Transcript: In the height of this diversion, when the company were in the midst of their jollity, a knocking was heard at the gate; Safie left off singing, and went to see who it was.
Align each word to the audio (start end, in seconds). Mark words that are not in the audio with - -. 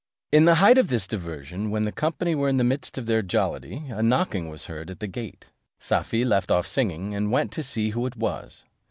In 0.31 0.45
the 0.45 0.55
height 0.55 0.79
of 0.79 0.87
this 0.87 1.05
diversion, 1.05 1.69
when 1.69 1.83
the 1.83 1.91
company 1.91 2.33
were 2.33 2.49
in 2.49 2.57
the 2.57 2.63
midst 2.63 2.97
of 2.97 3.05
their 3.05 3.21
jollity, 3.21 3.83
a 3.89 4.01
knocking 4.01 4.49
was 4.49 4.65
heard 4.65 4.89
at 4.89 4.99
the 4.99 5.05
gate; 5.05 5.51
Safie 5.77 6.25
left 6.25 6.49
off 6.49 6.65
singing, 6.65 7.13
and 7.13 7.29
went 7.31 7.51
to 7.51 7.61
see 7.61 7.91
who 7.91 8.07
it 8.07 8.17
was. 8.17 8.65